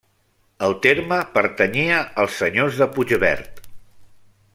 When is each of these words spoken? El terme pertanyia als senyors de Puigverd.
El 0.67 0.71
terme 0.85 1.19
pertanyia 1.35 1.99
als 2.23 2.39
senyors 2.43 2.81
de 2.81 2.87
Puigverd. 2.97 3.61